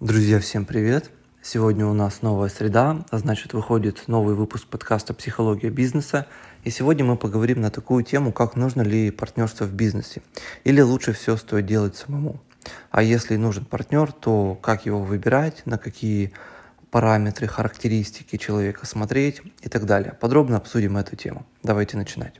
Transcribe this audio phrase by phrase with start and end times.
[0.00, 1.10] Друзья, всем привет!
[1.40, 6.26] Сегодня у нас новая среда, а значит выходит новый выпуск подкаста «Психология бизнеса».
[6.64, 10.20] И сегодня мы поговорим на такую тему, как нужно ли партнерство в бизнесе.
[10.64, 12.42] Или лучше все стоит делать самому.
[12.90, 16.34] А если нужен партнер, то как его выбирать, на какие
[16.90, 20.12] параметры, характеристики человека смотреть и так далее.
[20.20, 21.46] Подробно обсудим эту тему.
[21.62, 22.34] Давайте начинать.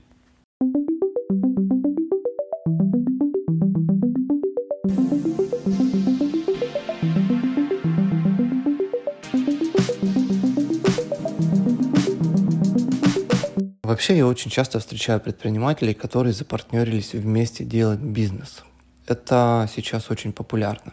[13.87, 18.65] Вообще я очень часто встречаю предпринимателей, которые запартнерились вместе делать бизнес.
[19.07, 20.93] Это сейчас очень популярно.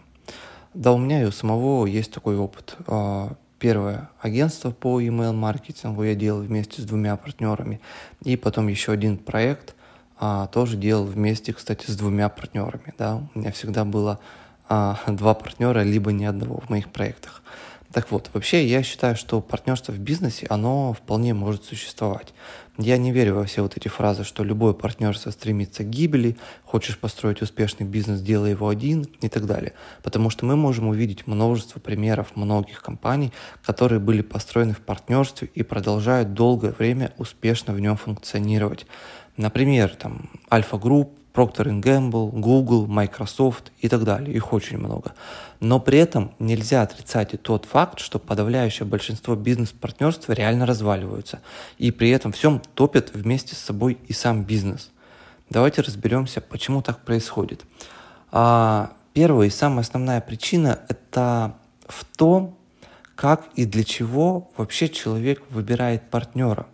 [0.76, 2.76] Да, у меня и у самого есть такой опыт.
[2.86, 7.82] А, первое агентство по email маркетингу я делал вместе с двумя партнерами.
[8.26, 9.74] И потом еще один проект
[10.20, 12.94] а, тоже делал вместе, кстати, с двумя партнерами.
[13.00, 13.24] Да.
[13.34, 14.20] У меня всегда было
[14.70, 17.42] а, два партнера, либо ни одного в моих проектах.
[17.94, 22.34] Так вот, вообще я считаю, что партнерство в бизнесе, оно вполне может существовать.
[22.80, 26.98] Я не верю во все вот эти фразы, что любое партнерство стремится к гибели, хочешь
[26.98, 29.74] построить успешный бизнес, делай его один и так далее.
[30.02, 33.32] Потому что мы можем увидеть множество примеров многих компаний,
[33.64, 38.88] которые были построены в партнерстве и продолжают долгое время успешно в нем функционировать.
[39.38, 44.36] Например, там Альфа Групп, Procter Gamble, Google, Microsoft и так далее.
[44.36, 45.14] Их очень много.
[45.60, 51.42] Но при этом нельзя отрицать и тот факт, что подавляющее большинство бизнес-партнерств реально разваливаются.
[51.78, 54.92] И при этом всем топят вместе с собой и сам бизнес.
[55.50, 57.66] Давайте разберемся, почему так происходит.
[58.32, 61.56] А, первая и самая основная причина– это
[61.88, 62.58] в том,
[63.16, 66.68] как и для чего вообще человек выбирает партнера.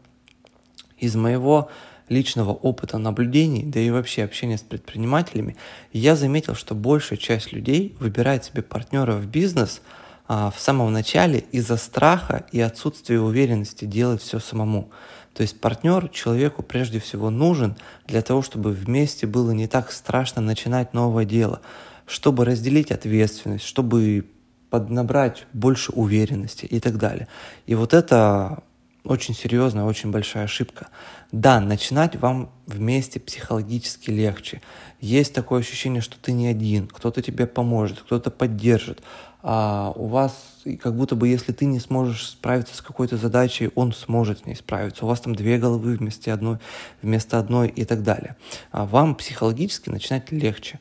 [0.98, 1.70] Из моего
[2.10, 5.56] личного опыта наблюдений, да и вообще общения с предпринимателями,
[5.94, 9.82] я заметил, что большая часть людей выбирает себе партнера в бизнес
[10.28, 14.90] а, в самом начале из-за страха и отсутствия уверенности делать все самому.
[15.34, 17.76] То есть партнер человеку прежде всего нужен
[18.08, 21.62] для того, чтобы вместе было не так страшно начинать новое дело,
[22.06, 24.28] чтобы разделить ответственность, чтобы
[24.70, 27.28] поднабрать больше уверенности и так далее.
[27.66, 28.64] И вот это
[29.04, 30.90] очень серьезная, очень большая ошибка.
[31.32, 34.62] Да, начинать вам вместе психологически легче.
[35.00, 39.02] Есть такое ощущение, что ты не один, кто-то тебе поможет, кто-то поддержит.
[39.42, 40.34] А у вас
[40.82, 44.56] как будто бы, если ты не сможешь справиться с какой-то задачей, он сможет с ней
[44.56, 45.06] справиться.
[45.06, 46.58] У вас там две головы вместе одной,
[47.02, 48.36] вместо одной и так далее.
[48.72, 50.80] А вам психологически начинать легче.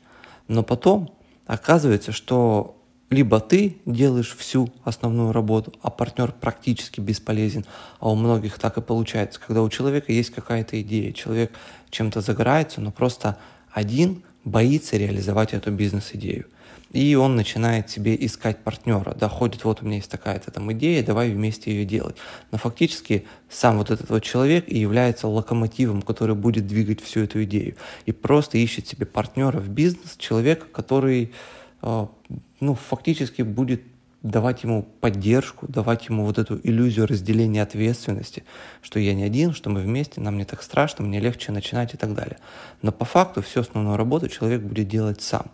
[0.49, 1.15] Но потом
[1.47, 2.78] оказывается, что
[3.11, 7.65] либо ты делаешь всю основную работу, а партнер практически бесполезен,
[8.01, 11.53] а у многих так и получается, когда у человека есть какая-то идея, человек
[11.91, 13.39] чем-то загорается, но просто
[13.71, 16.47] один боится реализовать эту бизнес-идею.
[16.93, 19.13] И он начинает себе искать партнера.
[19.13, 22.17] Доходит, вот у меня есть такая-то там идея, давай вместе ее делать.
[22.51, 27.45] Но фактически сам вот этот вот человек и является локомотивом, который будет двигать всю эту
[27.45, 27.77] идею.
[28.07, 31.33] И просто ищет себе партнера в бизнес, человека, который
[31.81, 33.83] ну, фактически будет
[34.23, 38.45] давать ему поддержку, давать ему вот эту иллюзию разделения ответственности,
[38.83, 41.97] что я не один, что мы вместе, нам не так страшно, мне легче начинать и
[41.97, 42.39] так далее.
[42.83, 45.51] Но по факту всю основную работу человек будет делать сам.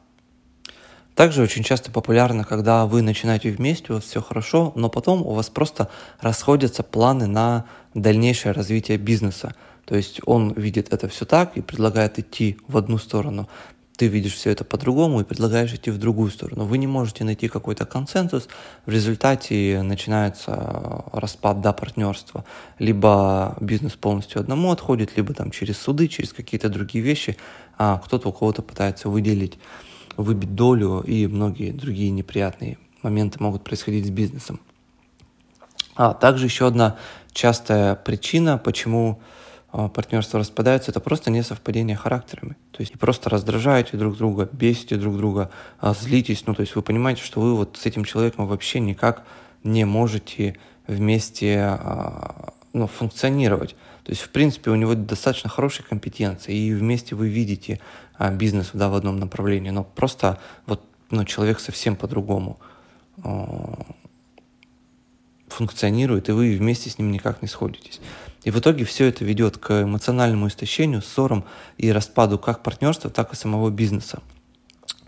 [1.15, 5.33] Также очень часто популярно, когда вы начинаете вместе, у вас все хорошо, но потом у
[5.33, 5.89] вас просто
[6.21, 9.55] расходятся планы на дальнейшее развитие бизнеса.
[9.85, 13.49] То есть он видит это все так и предлагает идти в одну сторону,
[13.97, 16.65] ты видишь все это по-другому и предлагаешь идти в другую сторону.
[16.65, 18.49] Вы не можете найти какой-то консенсус,
[18.87, 22.45] в результате начинается распад до партнерства.
[22.79, 27.37] Либо бизнес полностью одному отходит, либо там через суды, через какие-то другие вещи
[27.79, 29.59] а кто-то у кого-то пытается выделить,
[30.17, 34.61] выбить долю, и многие другие неприятные моменты могут происходить с бизнесом.
[35.97, 36.97] А также еще одна
[37.33, 39.21] частая причина, почему
[39.75, 42.57] партнерства распадаются, это просто несовпадение характерами.
[42.71, 46.47] То есть просто раздражаете друг друга, бесите друг друга, а, злитесь.
[46.47, 49.25] Ну, то есть вы понимаете, что вы вот с этим человеком вообще никак
[49.65, 50.57] не можете
[50.87, 53.75] вместе а, ну, функционировать.
[54.05, 57.81] То есть, в принципе, у него достаточно хорошие компетенции, и вместе вы видите
[58.35, 62.61] бизнес да, в одном направлении, но просто вот ну, человек совсем по-другому
[65.49, 68.01] функционирует, и вы вместе с ним никак не сходитесь.
[68.45, 71.45] И в итоге все это ведет к эмоциональному истощению, ссорам
[71.79, 74.21] и распаду как партнерства, так и самого бизнеса.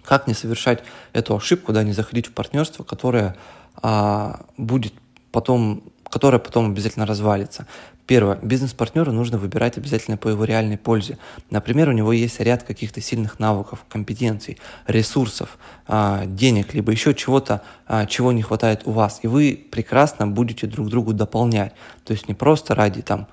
[0.03, 3.37] Как не совершать эту ошибку, да, не заходить в партнерство, которое
[3.77, 4.95] а, будет
[5.33, 7.67] потом, которое потом обязательно развалится.
[8.07, 8.39] Первое.
[8.41, 11.19] Бизнес-партнера нужно выбирать обязательно по его реальной пользе.
[11.51, 15.59] Например, у него есть ряд каких-то сильных навыков, компетенций, ресурсов,
[15.89, 19.19] а, денег, либо еще чего-то, а, чего не хватает у вас.
[19.23, 21.73] И вы прекрасно будете друг другу дополнять.
[22.05, 23.27] То есть не просто ради там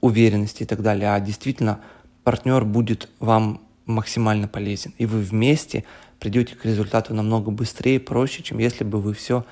[0.00, 1.78] уверенности и так далее, а действительно
[2.24, 4.92] партнер будет вам максимально полезен.
[4.98, 5.84] И вы вместе
[6.18, 9.44] придете к результату намного быстрее, проще, чем если бы вы все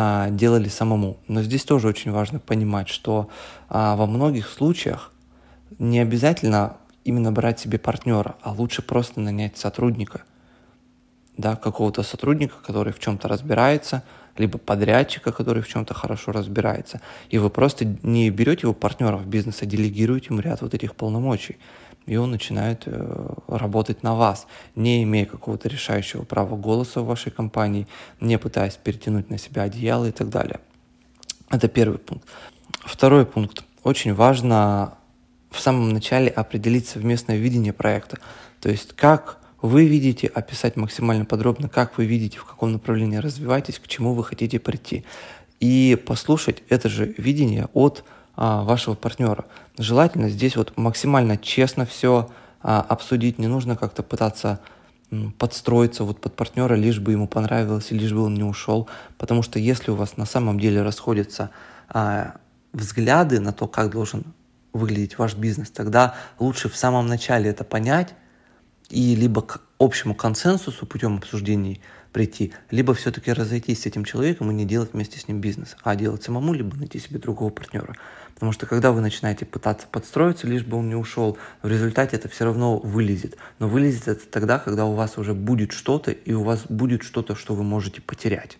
[0.00, 1.16] а, делали самому.
[1.26, 3.28] Но здесь тоже очень важно понимать, что
[3.68, 5.10] а, во многих случаях
[5.80, 10.22] не обязательно именно брать себе партнера, а лучше просто нанять сотрудника,
[11.36, 14.04] да, какого-то сотрудника, который в чем-то разбирается,
[14.36, 17.00] либо подрядчика, который в чем-то хорошо разбирается.
[17.28, 20.94] И вы просто не берете его партнера в бизнес, а делегируете ему ряд вот этих
[20.94, 21.56] полномочий
[22.08, 27.30] и он начинает э, работать на вас, не имея какого-то решающего права голоса в вашей
[27.30, 27.86] компании,
[28.20, 30.60] не пытаясь перетянуть на себя одеяло и так далее.
[31.50, 32.26] Это первый пункт.
[32.80, 33.62] Второй пункт.
[33.82, 34.94] Очень важно
[35.50, 38.18] в самом начале определить совместное видение проекта.
[38.60, 43.78] То есть как вы видите, описать максимально подробно, как вы видите, в каком направлении развиваетесь,
[43.78, 45.04] к чему вы хотите прийти.
[45.60, 48.04] И послушать это же видение от
[48.38, 49.46] вашего партнера.
[49.78, 52.30] Желательно здесь вот максимально честно все
[52.62, 54.60] а, обсудить, не нужно как-то пытаться
[55.38, 58.88] подстроиться вот под партнера, лишь бы ему понравилось, лишь бы он не ушел.
[59.16, 61.50] Потому что если у вас на самом деле расходятся
[61.88, 62.34] а,
[62.72, 64.24] взгляды на то, как должен
[64.72, 68.14] выглядеть ваш бизнес, тогда лучше в самом начале это понять
[68.90, 71.80] и либо к общему консенсусу путем обсуждений
[72.12, 75.96] прийти, либо все-таки разойтись с этим человеком и не делать вместе с ним бизнес, а
[75.96, 77.94] делать самому, либо найти себе другого партнера.
[78.34, 82.28] Потому что когда вы начинаете пытаться подстроиться, лишь бы он не ушел, в результате это
[82.28, 83.36] все равно вылезет.
[83.58, 87.34] Но вылезет это тогда, когда у вас уже будет что-то, и у вас будет что-то,
[87.34, 88.58] что вы можете потерять.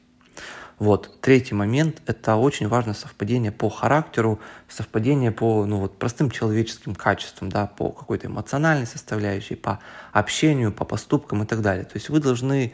[0.79, 1.21] Вот.
[1.21, 4.39] Третий момент– это очень важно совпадение по характеру,
[4.69, 9.81] совпадение по ну, вот, простым человеческим качествам, да, по какой-то эмоциональной составляющей, по
[10.13, 11.85] общению, по поступкам и так далее.
[11.85, 12.73] То есть вы должны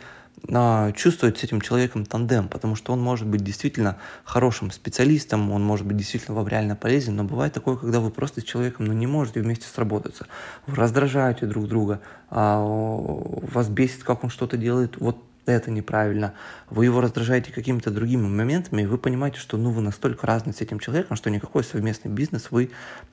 [0.53, 5.65] а, чувствовать с этим человеком тандем, потому что он может быть действительно хорошим специалистом, он
[5.65, 8.93] может быть действительно вам реально полезен, но бывает такое, когда вы просто с человеком ну,
[8.93, 10.27] не можете вместе сработаться.
[10.67, 15.17] Вы раздражаете друг друга, а, вас бесит, как он что-то делает, вот
[15.47, 16.35] это неправильно,
[16.71, 20.61] вы его раздражаете какими-то другими моментами, и вы понимаете, что ну, вы настолько разны с
[20.61, 22.71] этим человеком, что никакой совместный бизнес вы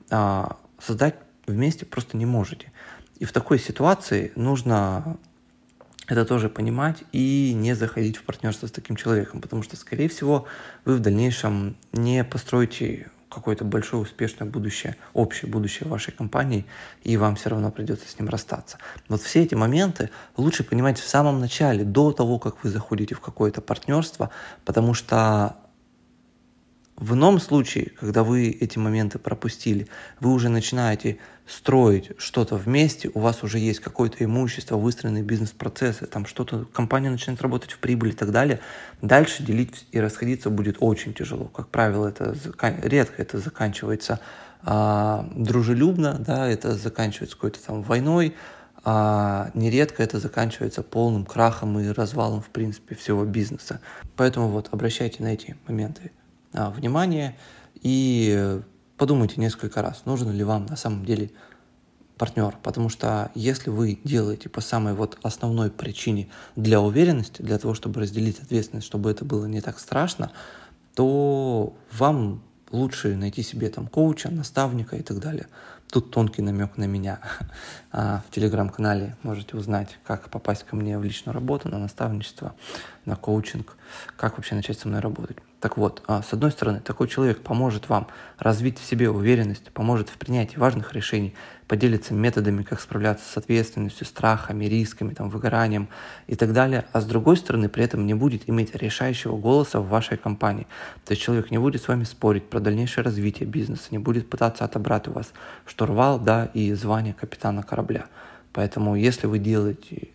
[0.10, 2.72] а, создать вместе просто не можете.
[3.20, 5.18] И в такой ситуации нужно
[6.08, 10.46] это тоже понимать и не заходить в партнерство с таким человеком, потому что, скорее всего,
[10.84, 16.66] вы в дальнейшем не построите какое-то большое успешное будущее, общее будущее вашей компании,
[17.04, 18.78] и вам все равно придется с ним расстаться.
[19.08, 23.22] Вот все эти моменты лучше понимать в самом начале, до того, как вы заходите в
[23.22, 24.30] какое-то партнерство,
[24.66, 25.56] потому что
[27.02, 29.88] в ином случае, когда вы эти моменты пропустили,
[30.20, 31.18] вы уже начинаете
[31.48, 37.42] строить что-то вместе, у вас уже есть какое-то имущество, выстроенные бизнес-процессы, там что-то, компания начинает
[37.42, 38.60] работать в прибыль и так далее.
[39.02, 41.46] Дальше делить и расходиться будет очень тяжело.
[41.46, 42.36] Как правило, это
[42.84, 44.20] редко это заканчивается
[44.62, 48.36] а, дружелюбно, да, это заканчивается какой-то там войной,
[48.84, 53.82] а нередко это заканчивается полным крахом и развалом, в принципе, всего бизнеса.
[54.16, 56.12] Поэтому вот обращайте на эти моменты
[56.54, 57.38] внимание
[57.76, 58.62] и
[58.98, 61.32] подумайте несколько раз, нужен ли вам на самом деле
[62.18, 67.74] партнер, потому что если вы делаете по самой вот основной причине для уверенности, для того,
[67.74, 70.32] чтобы разделить ответственность, чтобы это было не так страшно,
[70.94, 75.48] то вам лучше найти себе там коуча, наставника и так далее.
[75.90, 77.20] Тут тонкий намек на меня.
[77.94, 82.54] А, в телеграм-канале можете узнать, как попасть ко мне в личную работу, на наставничество,
[83.04, 83.76] на коучинг,
[84.16, 85.38] как вообще начать со мной работать.
[85.62, 88.08] Так вот, а, с одной стороны, такой человек поможет вам
[88.40, 91.36] развить в себе уверенность, поможет в принятии важных решений,
[91.68, 95.88] поделится методами, как справляться с ответственностью, страхами, рисками, там, выгоранием
[96.26, 99.88] и так далее, а с другой стороны, при этом не будет иметь решающего голоса в
[99.88, 100.66] вашей компании.
[101.06, 104.66] То есть человек не будет с вами спорить про дальнейшее развитие бизнеса, не будет пытаться
[104.66, 105.32] отобрать у вас
[105.68, 108.08] штурвал да, и звание капитана корабля.
[108.52, 110.10] Поэтому если вы делаете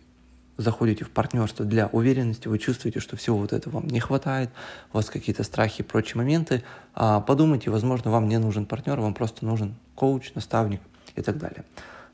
[0.57, 4.49] заходите в партнерство для уверенности, вы чувствуете, что всего вот этого вам не хватает,
[4.91, 9.13] у вас какие-то страхи и прочие моменты, а, подумайте, возможно, вам не нужен партнер, вам
[9.13, 10.81] просто нужен коуч, наставник
[11.15, 11.63] и так далее.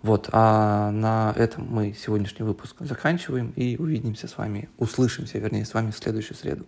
[0.01, 5.73] Вот, а на этом мы сегодняшний выпуск заканчиваем и увидимся с вами, услышимся, вернее, с
[5.73, 6.65] вами в следующую среду.